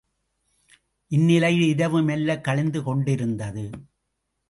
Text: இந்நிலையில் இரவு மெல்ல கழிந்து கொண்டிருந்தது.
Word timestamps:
இந்நிலையில் 1.11 1.67
இரவு 1.67 2.01
மெல்ல 2.01 2.39
கழிந்து 2.41 2.83
கொண்டிருந்தது. 2.83 3.65